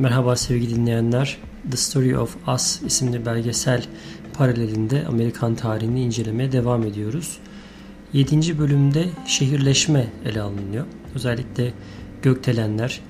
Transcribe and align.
Merhaba 0.00 0.36
sevgili 0.36 0.76
dinleyenler. 0.76 1.36
The 1.70 1.76
Story 1.76 2.18
of 2.18 2.36
Us 2.48 2.82
isimli 2.82 3.26
belgesel 3.26 3.84
paralelinde 4.34 5.06
Amerikan 5.06 5.54
tarihini 5.54 6.02
incelemeye 6.02 6.52
devam 6.52 6.82
ediyoruz. 6.82 7.38
7. 8.12 8.58
bölümde 8.58 9.08
şehirleşme 9.26 10.06
ele 10.24 10.40
alınıyor. 10.40 10.86
Özellikle 11.14 11.72
gökdelenler, 12.22 13.00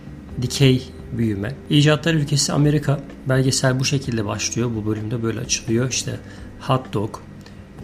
dikey 0.42 0.82
büyüme. 1.12 1.54
İcatlar 1.70 2.14
ülkesi 2.14 2.52
Amerika. 2.52 3.00
Belgesel 3.28 3.80
bu 3.80 3.84
şekilde 3.84 4.24
başlıyor. 4.26 4.70
Bu 4.76 4.86
bölümde 4.86 5.22
böyle 5.22 5.40
açılıyor. 5.40 5.90
İşte 5.90 6.20
hot 6.60 6.92
dog, 6.92 7.16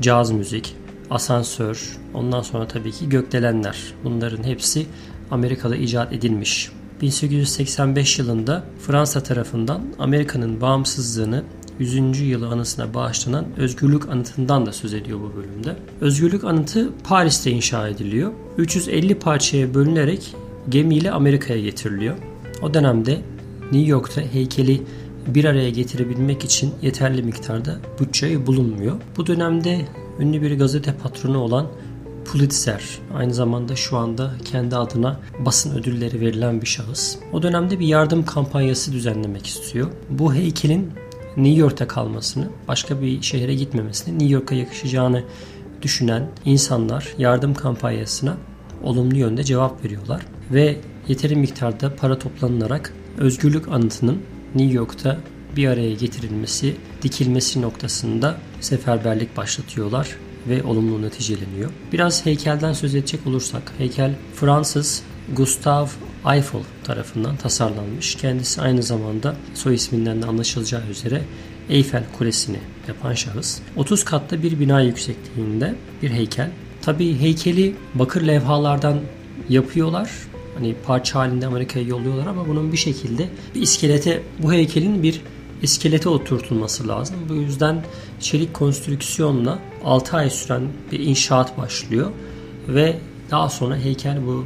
caz 0.00 0.30
müzik, 0.30 0.76
asansör, 1.10 1.98
ondan 2.14 2.42
sonra 2.42 2.68
tabii 2.68 2.92
ki 2.92 3.08
gökdelenler. 3.08 3.76
Bunların 4.04 4.44
hepsi 4.44 4.86
Amerika'da 5.30 5.76
icat 5.76 6.12
edilmiş. 6.12 6.70
1885 7.02 8.18
yılında 8.18 8.64
Fransa 8.86 9.22
tarafından 9.22 9.82
Amerika'nın 9.98 10.60
bağımsızlığını 10.60 11.42
100. 11.78 12.20
yılı 12.20 12.48
anısına 12.48 12.94
bağışlanan 12.94 13.46
Özgürlük 13.56 14.08
Anıtı'ndan 14.08 14.66
da 14.66 14.72
söz 14.72 14.94
ediyor 14.94 15.20
bu 15.20 15.36
bölümde. 15.36 15.76
Özgürlük 16.00 16.44
Anıtı 16.44 16.90
Paris'te 17.04 17.50
inşa 17.50 17.88
ediliyor. 17.88 18.32
350 18.58 19.14
parçaya 19.14 19.74
bölünerek 19.74 20.34
gemiyle 20.68 21.10
Amerika'ya 21.10 21.60
getiriliyor. 21.60 22.16
O 22.62 22.74
dönemde 22.74 23.20
New 23.72 23.90
York'ta 23.90 24.20
heykeli 24.20 24.82
bir 25.26 25.44
araya 25.44 25.70
getirebilmek 25.70 26.44
için 26.44 26.72
yeterli 26.82 27.22
miktarda 27.22 27.76
bütçe 28.00 28.46
bulunmuyor. 28.46 28.96
Bu 29.16 29.26
dönemde 29.26 29.88
ünlü 30.20 30.42
bir 30.42 30.58
gazete 30.58 30.94
patronu 30.94 31.38
olan 31.38 31.66
Pulitzer 32.36 32.82
aynı 33.14 33.34
zamanda 33.34 33.76
şu 33.76 33.96
anda 33.96 34.30
kendi 34.44 34.76
adına 34.76 35.20
basın 35.38 35.78
ödülleri 35.78 36.20
verilen 36.20 36.62
bir 36.62 36.66
şahıs. 36.66 37.16
O 37.32 37.42
dönemde 37.42 37.80
bir 37.80 37.86
yardım 37.86 38.24
kampanyası 38.24 38.92
düzenlemek 38.92 39.46
istiyor. 39.46 39.90
Bu 40.10 40.34
heykelin 40.34 40.92
New 41.36 41.60
York'ta 41.60 41.88
kalmasını, 41.88 42.48
başka 42.68 43.00
bir 43.02 43.22
şehre 43.22 43.54
gitmemesini, 43.54 44.14
New 44.14 44.34
York'a 44.34 44.54
yakışacağını 44.54 45.24
düşünen 45.82 46.30
insanlar 46.44 47.14
yardım 47.18 47.54
kampanyasına 47.54 48.36
olumlu 48.82 49.16
yönde 49.16 49.44
cevap 49.44 49.84
veriyorlar 49.84 50.26
ve 50.50 50.76
yeteri 51.08 51.36
miktarda 51.36 51.96
para 51.96 52.18
toplanılarak 52.18 52.92
özgürlük 53.18 53.68
anıtının 53.68 54.22
New 54.54 54.74
York'ta 54.74 55.18
bir 55.56 55.68
araya 55.68 55.94
getirilmesi, 55.94 56.76
dikilmesi 57.02 57.62
noktasında 57.62 58.36
seferberlik 58.60 59.36
başlatıyorlar 59.36 60.16
ve 60.48 60.62
olumlu 60.62 61.02
neticeleniyor. 61.02 61.70
Biraz 61.92 62.26
heykelden 62.26 62.72
söz 62.72 62.94
edecek 62.94 63.26
olursak, 63.26 63.72
heykel 63.78 64.14
Fransız 64.34 65.02
Gustave 65.36 65.88
Eiffel 66.34 66.62
tarafından 66.84 67.36
tasarlanmış. 67.36 68.14
Kendisi 68.14 68.60
aynı 68.60 68.82
zamanda 68.82 69.36
soy 69.54 69.74
isminden 69.74 70.22
de 70.22 70.26
anlaşılacağı 70.26 70.86
üzere 70.90 71.22
Eiffel 71.68 72.04
Kulesi'ni 72.18 72.58
yapan 72.88 73.14
şahıs. 73.14 73.58
30 73.76 74.04
katlı 74.04 74.42
bir 74.42 74.60
bina 74.60 74.80
yüksekliğinde 74.80 75.74
bir 76.02 76.10
heykel. 76.10 76.50
Tabii 76.82 77.18
heykeli 77.18 77.74
bakır 77.94 78.22
levhalardan 78.22 79.00
yapıyorlar. 79.48 80.10
Hani 80.54 80.74
parça 80.86 81.18
halinde 81.18 81.46
Amerika'ya 81.46 81.86
yolluyorlar 81.86 82.26
ama 82.26 82.48
bunun 82.48 82.72
bir 82.72 82.76
şekilde 82.76 83.28
bir 83.54 83.62
iskelete 83.62 84.22
bu 84.42 84.52
heykelin 84.52 85.02
bir 85.02 85.20
iskelete 85.62 86.08
oturtulması 86.08 86.88
lazım. 86.88 87.16
Bu 87.28 87.34
yüzden 87.34 87.84
çelik 88.20 88.54
konstrüksiyonla 88.54 89.58
6 89.84 90.16
ay 90.16 90.30
süren 90.30 90.62
bir 90.92 91.00
inşaat 91.00 91.58
başlıyor 91.58 92.10
ve 92.68 92.98
daha 93.30 93.48
sonra 93.48 93.76
heykel 93.76 94.26
bu 94.26 94.44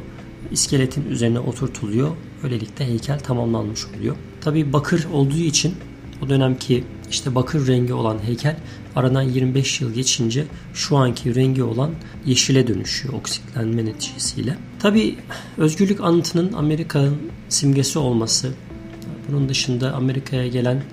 iskeletin 0.51 1.05
üzerine 1.09 1.39
oturtuluyor. 1.39 2.09
Böylelikle 2.43 2.87
heykel 2.87 3.19
tamamlanmış 3.19 3.85
oluyor. 3.97 4.15
Tabii 4.41 4.73
bakır 4.73 5.07
olduğu 5.13 5.37
için 5.37 5.75
o 6.25 6.29
dönemki 6.29 6.83
işte 7.11 7.35
bakır 7.35 7.67
rengi 7.67 7.93
olan 7.93 8.19
heykel 8.23 8.57
aradan 8.95 9.21
25 9.21 9.81
yıl 9.81 9.93
geçince 9.93 10.45
şu 10.73 10.97
anki 10.97 11.35
rengi 11.35 11.63
olan 11.63 11.91
yeşile 12.25 12.67
dönüşüyor 12.67 13.13
oksitlenme 13.13 13.85
neticesiyle. 13.85 14.57
Tabii 14.79 15.15
özgürlük 15.57 16.01
anıtının 16.01 16.53
Amerika'nın 16.53 17.17
simgesi 17.49 17.99
olması, 17.99 18.51
bunun 19.29 19.49
dışında 19.49 19.93
Amerika'ya 19.93 20.47
gelen 20.47 20.83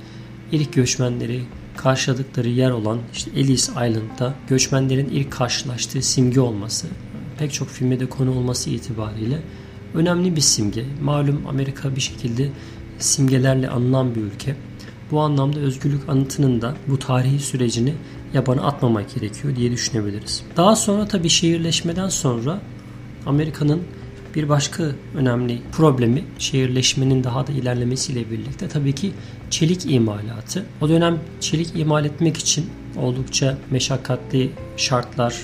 ilk 0.52 0.72
göçmenleri 0.72 1.42
karşıladıkları 1.76 2.48
yer 2.48 2.70
olan 2.70 2.98
işte 3.12 3.30
Ellis 3.36 3.68
Island'da 3.68 4.34
göçmenlerin 4.48 5.08
ilk 5.08 5.32
karşılaştığı 5.32 6.02
simge 6.02 6.40
olması, 6.40 6.86
pek 7.38 7.52
çok 7.52 7.68
filme 7.68 8.00
de 8.00 8.08
konu 8.08 8.30
olması 8.30 8.70
itibariyle 8.70 9.38
önemli 9.94 10.36
bir 10.36 10.40
simge. 10.40 10.84
Malum 11.02 11.46
Amerika 11.48 11.96
bir 11.96 12.00
şekilde 12.00 12.48
simgelerle 12.98 13.68
anılan 13.68 14.14
bir 14.14 14.20
ülke. 14.20 14.56
Bu 15.10 15.20
anlamda 15.20 15.60
özgürlük 15.60 16.08
anıtının 16.08 16.62
da 16.62 16.74
bu 16.86 16.98
tarihi 16.98 17.38
sürecini 17.38 17.94
yabana 18.34 18.62
atmamak 18.62 19.14
gerekiyor 19.14 19.56
diye 19.56 19.72
düşünebiliriz. 19.72 20.42
Daha 20.56 20.76
sonra 20.76 21.08
tabii 21.08 21.28
şehirleşmeden 21.28 22.08
sonra 22.08 22.60
Amerika'nın 23.26 23.82
bir 24.38 24.48
başka 24.48 24.84
önemli 25.14 25.58
problemi 25.72 26.24
şehirleşmenin 26.38 27.24
daha 27.24 27.46
da 27.46 27.52
ilerlemesiyle 27.52 28.30
birlikte 28.30 28.68
tabii 28.68 28.94
ki 28.94 29.12
çelik 29.50 29.92
imalatı. 29.92 30.66
O 30.80 30.88
dönem 30.88 31.18
çelik 31.40 31.76
imal 31.76 32.04
etmek 32.04 32.36
için 32.36 32.66
oldukça 32.96 33.58
meşakkatli 33.70 34.50
şartlar, 34.76 35.34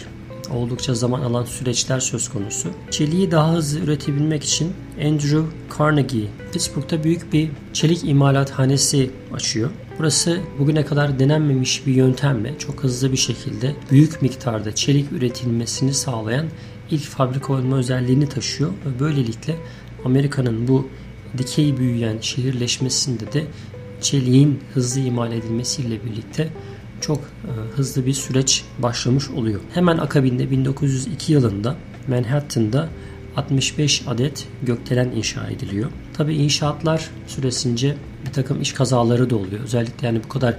oldukça 0.51 0.95
zaman 0.95 1.21
alan 1.21 1.45
süreçler 1.45 2.01
söz 2.01 2.29
konusu. 2.29 2.69
Çeliği 2.91 3.31
daha 3.31 3.53
hızlı 3.53 3.81
üretebilmek 3.81 4.45
için 4.45 4.73
Andrew 5.05 5.43
Carnegie 5.79 6.27
Pittsburgh'ta 6.53 7.05
büyük 7.05 7.33
bir 7.33 7.51
çelik 7.73 8.05
imalathanesi 8.05 9.11
açıyor. 9.33 9.71
Burası 9.99 10.41
bugüne 10.59 10.85
kadar 10.85 11.19
denenmemiş 11.19 11.87
bir 11.87 11.95
yöntemle 11.95 12.59
çok 12.59 12.85
hızlı 12.85 13.13
bir 13.13 13.17
şekilde 13.17 13.75
büyük 13.91 14.23
miktarda 14.23 14.75
çelik 14.75 15.13
üretilmesini 15.13 15.95
sağlayan 15.95 16.47
ilk 16.95 17.03
fabrika 17.03 17.53
olma 17.53 17.77
özelliğini 17.77 18.29
taşıyor 18.29 18.71
ve 18.71 19.01
böylelikle 19.01 19.57
Amerika'nın 20.05 20.69
bu 20.69 20.89
dikey 21.39 21.77
büyüyen 21.77 22.19
şehirleşmesinde 22.21 23.33
de 23.33 23.45
çeliğin 24.01 24.61
hızlı 24.75 25.01
imal 25.01 25.33
edilmesiyle 25.33 26.05
birlikte 26.05 26.49
çok 27.01 27.19
e, 27.19 27.51
hızlı 27.77 28.07
bir 28.07 28.13
süreç 28.13 28.65
başlamış 28.79 29.31
oluyor. 29.31 29.61
Hemen 29.75 29.99
akabinde 29.99 30.51
1902 30.51 31.33
yılında 31.33 31.77
Manhattan'da 32.09 32.89
65 33.37 34.03
adet 34.07 34.47
gökdelen 34.63 35.11
inşa 35.11 35.47
ediliyor. 35.47 35.91
Tabi 36.13 36.35
inşaatlar 36.35 37.11
süresince 37.27 37.97
bir 38.27 38.33
takım 38.33 38.63
iş 38.63 38.73
kazaları 38.73 39.31
da 39.31 39.37
oluyor. 39.37 39.63
Özellikle 39.65 40.07
yani 40.07 40.21
bu 40.25 40.29
kadar 40.29 40.57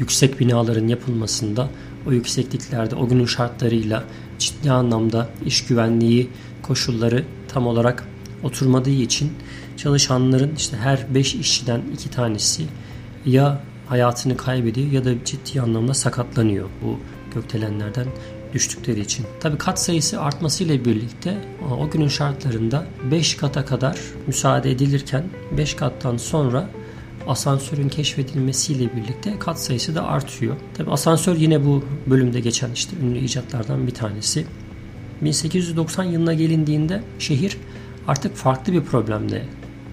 yüksek 0.00 0.40
binaların 0.40 0.88
yapılmasında 0.88 1.68
o 2.08 2.12
yüksekliklerde 2.12 2.94
o 2.94 3.08
günün 3.08 3.26
şartlarıyla 3.26 4.04
ciddi 4.38 4.72
anlamda 4.72 5.28
iş 5.46 5.66
güvenliği 5.66 6.30
koşulları 6.62 7.24
tam 7.48 7.66
olarak 7.66 8.08
oturmadığı 8.42 8.90
için 8.90 9.32
çalışanların 9.76 10.54
işte 10.56 10.76
her 10.76 11.14
5 11.14 11.34
işçiden 11.34 11.82
2 11.94 12.10
tanesi 12.10 12.64
ya 13.26 13.62
hayatını 13.86 14.36
kaybediyor 14.36 14.92
ya 14.92 15.04
da 15.04 15.24
ciddi 15.24 15.60
anlamda 15.60 15.94
sakatlanıyor 15.94 16.68
bu 16.82 16.98
gökdelenlerden 17.34 18.06
düştükleri 18.54 19.00
için. 19.00 19.26
Tabi 19.40 19.58
kat 19.58 19.80
sayısı 19.80 20.20
artmasıyla 20.20 20.84
birlikte 20.84 21.38
o 21.80 21.90
günün 21.90 22.08
şartlarında 22.08 22.86
5 23.10 23.36
kata 23.36 23.64
kadar 23.64 23.98
müsaade 24.26 24.70
edilirken 24.70 25.24
5 25.56 25.74
kattan 25.74 26.16
sonra 26.16 26.70
asansörün 27.28 27.88
keşfedilmesiyle 27.88 28.96
birlikte 28.96 29.38
kat 29.38 29.60
sayısı 29.60 29.94
da 29.94 30.06
artıyor. 30.06 30.56
Tabi 30.74 30.90
asansör 30.90 31.36
yine 31.36 31.64
bu 31.64 31.84
bölümde 32.06 32.40
geçen 32.40 32.72
işte 32.72 32.96
ünlü 33.02 33.18
icatlardan 33.18 33.86
bir 33.86 33.94
tanesi. 33.94 34.46
1890 35.22 36.04
yılına 36.04 36.34
gelindiğinde 36.34 37.02
şehir 37.18 37.56
artık 38.08 38.36
farklı 38.36 38.72
bir 38.72 38.80
problemle 38.80 39.44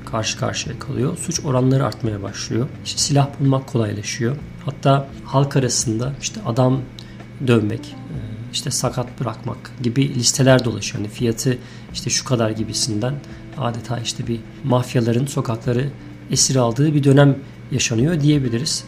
karşı 0.05 0.37
karşıya 0.37 0.79
kalıyor. 0.79 1.17
Suç 1.17 1.39
oranları 1.45 1.85
artmaya 1.85 2.23
başlıyor. 2.23 2.67
İşte 2.85 2.99
silah 2.99 3.29
bulmak 3.39 3.67
kolaylaşıyor. 3.67 4.35
Hatta 4.65 5.07
halk 5.25 5.55
arasında 5.55 6.13
işte 6.21 6.41
adam 6.45 6.81
dövmek, 7.47 7.79
e, 7.79 8.17
işte 8.53 8.71
sakat 8.71 9.19
bırakmak 9.19 9.71
gibi 9.83 10.15
listeler 10.15 10.65
dolaşıyor. 10.65 11.03
Yani 11.03 11.13
fiyatı 11.13 11.57
işte 11.93 12.09
şu 12.09 12.25
kadar 12.25 12.49
gibisinden 12.49 13.13
adeta 13.57 13.99
işte 13.99 14.27
bir 14.27 14.39
mafyaların 14.63 15.25
sokakları 15.25 15.89
esir 16.31 16.55
aldığı 16.55 16.93
bir 16.93 17.03
dönem 17.03 17.35
yaşanıyor 17.71 18.21
diyebiliriz. 18.21 18.83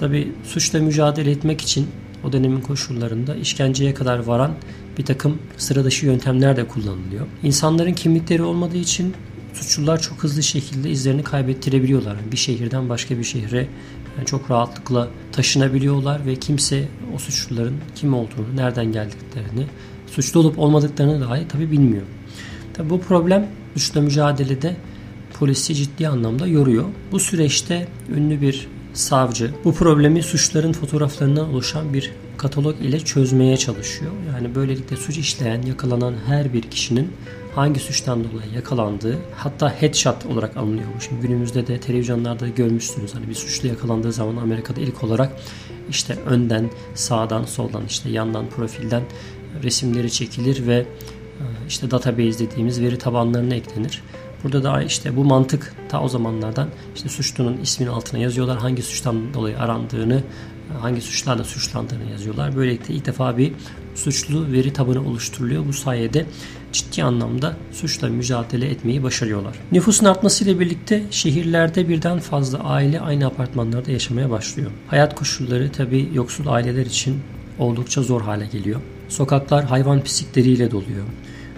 Tabi 0.00 0.32
suçla 0.44 0.78
mücadele 0.78 1.30
etmek 1.30 1.60
için 1.60 1.86
o 2.24 2.32
dönemin 2.32 2.60
koşullarında 2.60 3.34
işkenceye 3.34 3.94
kadar 3.94 4.18
varan 4.18 4.52
bir 4.98 5.04
takım 5.04 5.38
sıradışı 5.56 6.06
yöntemler 6.06 6.56
de 6.56 6.68
kullanılıyor. 6.68 7.26
İnsanların 7.42 7.92
kimlikleri 7.92 8.42
olmadığı 8.42 8.76
için 8.76 9.14
suçlular 9.54 10.00
çok 10.00 10.22
hızlı 10.22 10.42
şekilde 10.42 10.90
izlerini 10.90 11.22
kaybettirebiliyorlar. 11.22 12.16
Bir 12.32 12.36
şehirden 12.36 12.88
başka 12.88 13.18
bir 13.18 13.24
şehre 13.24 13.68
yani 14.16 14.26
çok 14.26 14.50
rahatlıkla 14.50 15.08
taşınabiliyorlar 15.32 16.26
ve 16.26 16.36
kimse 16.36 16.88
o 17.14 17.18
suçluların 17.18 17.76
kim 17.94 18.14
olduğunu, 18.14 18.56
nereden 18.56 18.92
geldiklerini, 18.92 19.66
suçlu 20.06 20.40
olup 20.40 20.58
olmadıklarını 20.58 21.20
dahi 21.20 21.48
tabi 21.48 21.70
bilmiyor. 21.70 22.02
Tabi 22.74 22.90
bu 22.90 23.00
problem 23.00 23.46
suçla 23.74 24.00
mücadelede 24.00 24.76
polisi 25.38 25.74
ciddi 25.74 26.08
anlamda 26.08 26.46
yoruyor. 26.46 26.84
Bu 27.12 27.20
süreçte 27.20 27.88
ünlü 28.16 28.40
bir 28.40 28.68
savcı 28.94 29.50
bu 29.64 29.74
problemi 29.74 30.22
suçların 30.22 30.72
fotoğraflarından 30.72 31.48
oluşan 31.48 31.94
bir 31.94 32.12
katalog 32.36 32.80
ile 32.80 33.00
çözmeye 33.00 33.56
çalışıyor. 33.56 34.12
Yani 34.34 34.54
böylelikle 34.54 34.96
suç 34.96 35.18
işleyen, 35.18 35.62
yakalanan 35.62 36.14
her 36.26 36.52
bir 36.52 36.62
kişinin 36.62 37.12
hangi 37.54 37.80
suçtan 37.80 38.24
dolayı 38.24 38.50
yakalandığı 38.54 39.18
hatta 39.36 39.68
headshot 39.80 40.26
olarak 40.26 40.56
alınıyor. 40.56 40.86
Şimdi 41.00 41.22
günümüzde 41.22 41.66
de 41.66 41.80
televizyonlarda 41.80 42.48
görmüşsünüz. 42.48 43.14
Hani 43.14 43.28
bir 43.28 43.34
suçlu 43.34 43.68
yakalandığı 43.68 44.12
zaman 44.12 44.36
Amerika'da 44.36 44.80
ilk 44.80 45.04
olarak 45.04 45.32
işte 45.90 46.16
önden, 46.26 46.70
sağdan, 46.94 47.44
soldan, 47.44 47.82
işte 47.88 48.10
yandan, 48.10 48.46
profilden 48.46 49.02
resimleri 49.62 50.10
çekilir 50.10 50.66
ve 50.66 50.76
e, 50.76 51.44
işte 51.68 51.90
database 51.90 52.38
dediğimiz 52.38 52.80
veri 52.80 52.98
tabanlarına 52.98 53.54
eklenir. 53.54 54.02
Burada 54.44 54.64
da 54.64 54.82
işte 54.82 55.16
bu 55.16 55.24
mantık 55.24 55.74
ta 55.88 56.02
o 56.02 56.08
zamanlardan 56.08 56.68
işte 56.96 57.08
suçlunun 57.08 57.56
isminin 57.62 57.90
altına 57.90 58.20
yazıyorlar. 58.20 58.58
Hangi 58.58 58.82
suçtan 58.82 59.34
dolayı 59.34 59.58
arandığını, 59.58 60.22
hangi 60.80 61.00
suçlarla 61.00 61.44
suçlandığını 61.44 62.10
yazıyorlar. 62.10 62.56
Böylelikle 62.56 62.94
ilk 62.94 63.06
defa 63.06 63.38
bir 63.38 63.52
suçlu 63.94 64.52
veri 64.52 64.72
tabanı 64.72 65.08
oluşturuluyor. 65.08 65.66
Bu 65.66 65.72
sayede 65.72 66.26
ciddi 66.72 67.04
anlamda 67.04 67.56
suçla 67.72 68.08
mücadele 68.08 68.70
etmeyi 68.70 69.02
başarıyorlar. 69.02 69.56
Nüfusun 69.72 70.06
artmasıyla 70.06 70.60
birlikte 70.60 71.02
şehirlerde 71.10 71.88
birden 71.88 72.18
fazla 72.18 72.58
aile 72.58 73.00
aynı 73.00 73.26
apartmanlarda 73.26 73.90
yaşamaya 73.90 74.30
başlıyor. 74.30 74.70
Hayat 74.86 75.14
koşulları 75.14 75.72
tabi 75.72 76.10
yoksul 76.14 76.46
aileler 76.46 76.86
için 76.86 77.20
oldukça 77.58 78.02
zor 78.02 78.22
hale 78.22 78.46
geliyor. 78.46 78.80
Sokaklar 79.08 79.64
hayvan 79.64 80.00
pislikleriyle 80.00 80.70
doluyor. 80.70 81.04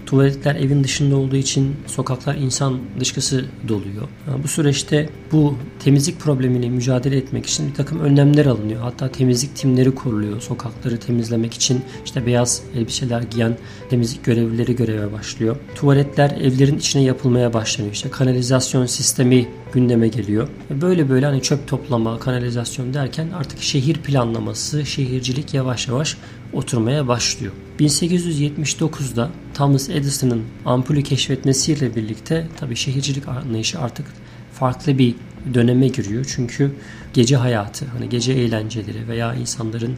Tuvaletler 0.09 0.55
evin 0.55 0.85
dışında 0.85 1.17
olduğu 1.17 1.37
için 1.37 1.77
sokaklar 1.87 2.35
insan 2.35 2.79
dışkısı 3.01 3.45
doluyor. 3.69 4.09
Bu 4.43 4.49
süreçte 4.49 5.09
bu 5.33 5.55
temizlik 5.85 6.21
problemini 6.21 6.71
mücadele 6.71 7.17
etmek 7.17 7.47
için 7.47 7.69
bir 7.69 7.75
takım 7.75 8.01
önlemler 8.01 8.47
alınıyor. 8.47 8.81
Hatta 8.83 9.09
temizlik 9.13 9.57
timleri 9.57 9.95
kuruluyor. 9.95 10.41
Sokakları 10.41 11.01
temizlemek 11.01 11.55
için 11.55 11.83
işte 12.05 12.27
beyaz 12.27 12.63
elbiseler 12.77 13.23
giyen 13.23 13.57
temizlik 13.91 14.25
görevlileri 14.25 14.77
göreve 14.77 15.13
başlıyor. 15.13 15.57
Tuvaletler 15.75 16.31
evlerin 16.31 16.79
içine 16.79 17.03
yapılmaya 17.03 17.53
başlanıyor. 17.53 17.95
İşte 17.95 18.11
kanalizasyon 18.11 18.87
sistemi 18.87 19.49
gündeme 19.73 20.09
geliyor. 20.09 20.49
Böyle 20.71 21.09
böyle 21.09 21.27
hani 21.27 21.43
çöp 21.43 21.69
toplama, 21.69 22.19
kanalizasyon 22.19 22.95
derken 22.95 23.29
artık 23.31 23.63
şehir 23.63 23.95
planlaması, 23.95 24.87
şehircilik 24.87 25.55
yavaş 25.55 25.89
yavaş 25.89 26.17
oturmaya 26.53 27.09
başlıyor. 27.09 27.53
1879'da 27.81 29.31
Thomas 29.59 29.89
Edison'ın 29.89 30.45
ampulü 30.65 31.03
keşfetmesiyle 31.03 31.97
birlikte 31.97 32.47
tabi 32.57 32.77
şehircilik 32.77 33.29
anlayışı 33.29 33.81
artık 33.81 34.07
farklı 34.53 34.99
bir 34.99 35.15
döneme 35.55 35.89
giriyor. 35.89 36.33
Çünkü 36.35 36.73
gece 37.13 37.37
hayatı, 37.37 37.87
hani 37.87 38.09
gece 38.09 38.33
eğlenceleri 38.33 39.09
veya 39.09 39.35
insanların 39.35 39.97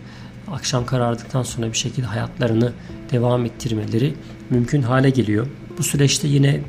akşam 0.51 0.87
karardıktan 0.87 1.43
sonra 1.43 1.73
bir 1.73 1.77
şekilde 1.77 2.07
hayatlarını 2.07 2.73
devam 3.13 3.45
ettirmeleri 3.45 4.15
mümkün 4.51 4.83
hale 4.83 5.11
geliyor. 5.11 5.47
Bu 5.79 5.83
süreçte 5.83 6.29
yine 6.29 6.61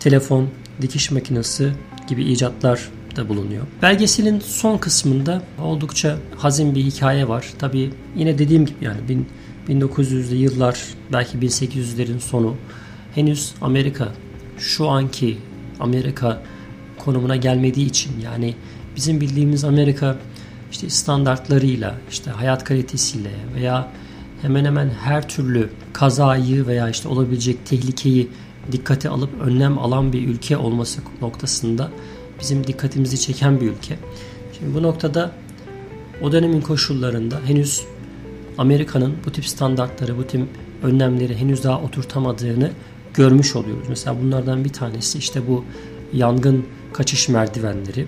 telefon, 0.00 0.48
dikiş 0.82 1.10
makinesi 1.10 1.72
gibi 2.08 2.24
icatlar 2.24 2.88
da 3.16 3.28
bulunuyor. 3.28 3.66
Belgeselin 3.82 4.40
son 4.40 4.78
kısmında 4.78 5.42
oldukça 5.62 6.18
hazin 6.36 6.74
bir 6.74 6.82
hikaye 6.84 7.28
var. 7.28 7.46
Tabi 7.58 7.90
yine 8.16 8.38
dediğim 8.38 8.66
gibi 8.66 8.84
yani 8.84 9.08
1900'lü 9.70 10.34
yıllar 10.34 10.84
belki 11.12 11.38
1800'lerin 11.38 12.20
sonu 12.20 12.56
henüz 13.14 13.54
Amerika 13.60 14.08
şu 14.58 14.88
anki 14.88 15.38
Amerika 15.80 16.42
konumuna 16.98 17.36
gelmediği 17.36 17.86
için 17.86 18.20
yani 18.24 18.54
bizim 18.96 19.20
bildiğimiz 19.20 19.64
Amerika 19.64 20.16
işte 20.72 20.90
standartlarıyla 20.90 21.94
işte 22.10 22.30
hayat 22.30 22.64
kalitesiyle 22.64 23.30
veya 23.54 23.88
hemen 24.42 24.64
hemen 24.64 24.90
her 24.90 25.28
türlü 25.28 25.70
kazayı 25.92 26.66
veya 26.66 26.88
işte 26.88 27.08
olabilecek 27.08 27.66
tehlikeyi 27.66 28.28
dikkate 28.72 29.08
alıp 29.08 29.40
önlem 29.40 29.78
alan 29.78 30.12
bir 30.12 30.28
ülke 30.28 30.56
olması 30.56 31.00
noktasında 31.20 31.90
bizim 32.40 32.66
dikkatimizi 32.66 33.20
çeken 33.20 33.60
bir 33.60 33.66
ülke. 33.66 33.98
Şimdi 34.58 34.74
bu 34.74 34.82
noktada 34.82 35.32
o 36.22 36.32
dönemin 36.32 36.60
koşullarında 36.60 37.40
henüz 37.46 37.84
Amerika'nın 38.60 39.16
bu 39.26 39.32
tip 39.32 39.46
standartları, 39.46 40.18
bu 40.18 40.26
tip 40.26 40.46
önlemleri 40.82 41.36
henüz 41.36 41.64
daha 41.64 41.80
oturtamadığını 41.80 42.70
görmüş 43.14 43.56
oluyoruz. 43.56 43.86
Mesela 43.88 44.16
bunlardan 44.22 44.64
bir 44.64 44.72
tanesi 44.72 45.18
işte 45.18 45.48
bu 45.48 45.64
yangın 46.12 46.66
kaçış 46.92 47.28
merdivenleri. 47.28 48.06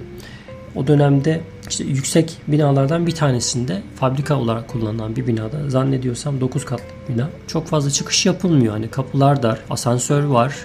O 0.75 0.87
dönemde 0.87 1.41
işte 1.69 1.85
yüksek 1.85 2.37
binalardan 2.49 3.07
bir 3.07 3.15
tanesinde 3.15 3.83
fabrika 3.95 4.37
olarak 4.37 4.69
kullanılan 4.69 5.17
bir 5.17 5.27
binada 5.27 5.71
zannediyorsam 5.71 6.41
9 6.41 6.65
katlı 6.65 6.85
bina. 7.09 7.31
Çok 7.47 7.67
fazla 7.67 7.91
çıkış 7.91 8.27
yapılmıyor. 8.27 8.73
Hani 8.73 8.89
kapılar 8.89 9.43
dar, 9.43 9.59
asansör 9.71 10.25
var. 10.25 10.57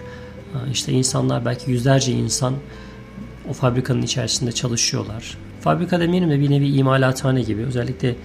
İşte 0.72 0.92
insanlar 0.92 1.46
belki 1.46 1.72
yüzlerce 1.72 2.12
insan 2.12 2.54
o 3.50 3.54
fabrikanın 3.54 4.02
içerisinde 4.02 4.52
çalışıyorlar. 4.52 5.38
Fabrika 5.62 6.00
demeyelim 6.00 6.30
de 6.30 6.40
bir 6.40 6.50
nevi 6.50 6.68
imalathane 6.68 7.42
gibi. 7.42 7.62
Özellikle 7.62 8.16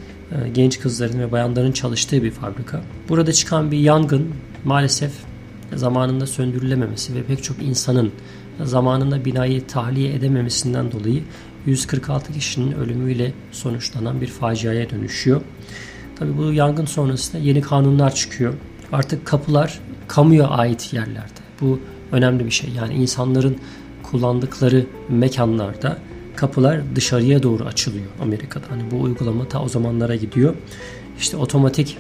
genç 0.54 0.80
kızların 0.80 1.18
ve 1.18 1.32
bayanların 1.32 1.72
çalıştığı 1.72 2.22
bir 2.22 2.30
fabrika. 2.30 2.80
Burada 3.08 3.32
çıkan 3.32 3.70
bir 3.70 3.78
yangın 3.78 4.28
maalesef 4.64 5.12
zamanında 5.74 6.26
söndürülememesi 6.26 7.14
ve 7.14 7.22
pek 7.22 7.42
çok 7.42 7.62
insanın 7.62 8.12
zamanında 8.64 9.24
binayı 9.24 9.66
tahliye 9.66 10.14
edememesinden 10.14 10.92
dolayı 10.92 11.22
146 11.66 12.32
kişinin 12.32 12.72
ölümüyle 12.72 13.32
sonuçlanan 13.52 14.20
bir 14.20 14.26
faciaya 14.26 14.90
dönüşüyor. 14.90 15.40
Tabii 16.16 16.38
bu 16.38 16.52
yangın 16.52 16.84
sonrasında 16.84 17.42
yeni 17.42 17.60
kanunlar 17.60 18.14
çıkıyor. 18.14 18.54
Artık 18.92 19.26
kapılar 19.26 19.80
kamuya 20.08 20.48
ait 20.48 20.92
yerlerde. 20.92 21.40
Bu 21.60 21.80
önemli 22.12 22.46
bir 22.46 22.50
şey. 22.50 22.70
Yani 22.70 22.94
insanların 22.94 23.56
kullandıkları 24.02 24.86
mekanlarda 25.08 25.98
kapılar 26.36 26.80
dışarıya 26.96 27.42
doğru 27.42 27.64
açılıyor 27.64 28.06
Amerika'da. 28.20 28.64
Hani 28.68 28.90
bu 28.90 29.00
uygulama 29.00 29.48
ta 29.48 29.62
o 29.62 29.68
zamanlara 29.68 30.16
gidiyor. 30.16 30.54
İşte 31.18 31.36
otomatik 31.36 31.98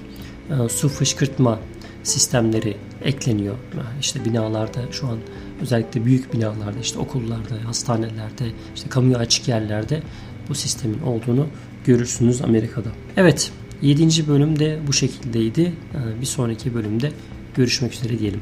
e, 0.50 0.68
su 0.68 0.88
fışkırtma 0.88 1.58
sistemleri 2.02 2.76
ekleniyor. 3.04 3.54
İşte 4.00 4.24
binalarda 4.24 4.80
şu 4.90 5.06
an 5.06 5.18
özellikle 5.62 6.04
büyük 6.04 6.34
binalarda 6.34 6.78
işte 6.82 6.98
okullarda, 6.98 7.64
hastanelerde, 7.64 8.44
işte 8.74 8.88
kamuya 8.88 9.18
açık 9.18 9.48
yerlerde 9.48 10.02
bu 10.48 10.54
sistemin 10.54 11.00
olduğunu 11.00 11.46
görürsünüz 11.84 12.42
Amerika'da. 12.42 12.88
Evet 13.16 13.52
7. 13.82 14.28
bölüm 14.28 14.58
de 14.58 14.78
bu 14.86 14.92
şekildeydi. 14.92 15.60
E, 15.94 16.20
bir 16.20 16.26
sonraki 16.26 16.74
bölümde 16.74 17.12
görüşmek 17.54 17.94
üzere 17.94 18.18
diyelim. 18.18 18.40